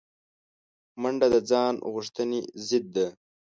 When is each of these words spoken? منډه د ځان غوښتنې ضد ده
منډه 1.01 1.27
د 1.33 1.35
ځان 1.51 1.75
غوښتنې 1.93 2.39
ضد 2.67 2.85
ده 2.95 3.07